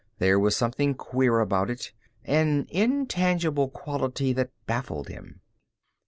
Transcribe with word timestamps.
There 0.17 0.39
was 0.39 0.55
something 0.55 0.95
queer 0.95 1.39
about 1.41 1.69
it, 1.69 1.91
an 2.25 2.65
intangible 2.71 3.69
quality 3.69 4.33
that 4.33 4.49
baffled 4.65 5.09
him. 5.09 5.41